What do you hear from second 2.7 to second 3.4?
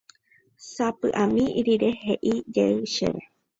chéve.